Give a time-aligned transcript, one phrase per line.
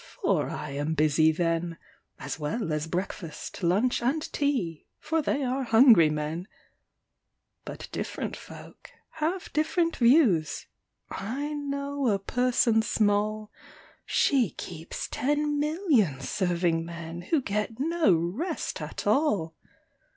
[0.23, 1.77] For I am busy then,
[2.17, 6.47] As well as breakfast, lunch, and tea, For they are hungry men:
[7.65, 10.65] But different folk have different views:
[11.11, 13.51] I know a person small
[14.03, 19.53] She keeps ten million serving men, Who get no rest at all!